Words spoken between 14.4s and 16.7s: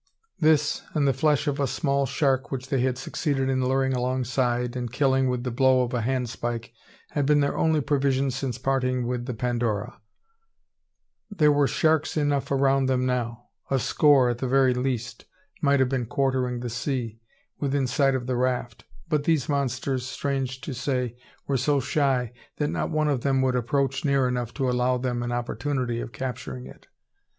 very least, might have been quartering the